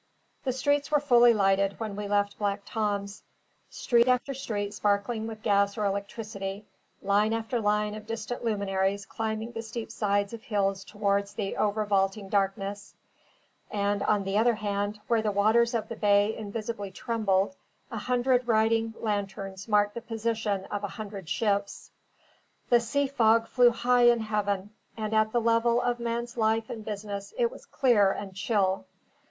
The 0.45 0.51
streets 0.51 0.89
were 0.89 0.99
fully 0.99 1.31
lighted 1.31 1.79
when 1.79 1.95
we 1.95 2.07
left 2.07 2.39
Black 2.39 2.61
Tom's: 2.65 3.21
street 3.69 4.07
after 4.07 4.33
street 4.33 4.73
sparkling 4.73 5.27
with 5.27 5.43
gas 5.43 5.77
or 5.77 5.85
electricity, 5.85 6.65
line 7.03 7.33
after 7.35 7.61
line 7.61 7.93
of 7.93 8.07
distant 8.07 8.43
luminaries 8.43 9.05
climbing 9.05 9.51
the 9.51 9.61
steep 9.61 9.91
sides 9.91 10.33
of 10.33 10.41
hills 10.41 10.83
towards 10.83 11.35
the 11.35 11.55
overvaulting 11.55 12.29
darkness; 12.29 12.95
and 13.69 14.01
on 14.01 14.23
the 14.23 14.39
other 14.39 14.55
hand, 14.55 14.99
where 15.05 15.21
the 15.21 15.31
waters 15.31 15.75
of 15.75 15.87
the 15.87 15.95
bay 15.95 16.35
invisibly 16.35 16.89
trembled, 16.89 17.55
a 17.91 17.99
hundred 17.99 18.47
riding 18.47 18.95
lanterns 19.01 19.67
marked 19.67 19.93
the 19.93 20.01
position 20.01 20.65
of 20.71 20.83
a 20.83 20.87
hundred 20.97 21.29
ships. 21.29 21.91
The 22.71 22.79
sea 22.79 23.05
fog 23.05 23.45
flew 23.47 23.69
high 23.69 24.09
in 24.09 24.21
heaven; 24.21 24.71
and 24.97 25.13
at 25.13 25.31
the 25.31 25.39
level 25.41 25.79
of 25.79 25.99
man's 25.99 26.37
life 26.37 26.71
and 26.71 26.83
business 26.83 27.35
it 27.37 27.51
was 27.51 27.67
clear 27.67 28.11
and 28.11 28.33
chill. 28.33 28.85